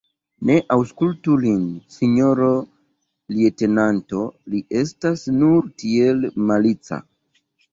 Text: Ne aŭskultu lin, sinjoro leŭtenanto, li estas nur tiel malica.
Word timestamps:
Ne 0.49 0.53
aŭskultu 0.75 1.35
lin, 1.43 1.67
sinjoro 1.97 2.49
leŭtenanto, 3.35 4.23
li 4.55 4.63
estas 4.83 5.29
nur 5.37 5.71
tiel 5.85 6.27
malica. 6.51 7.01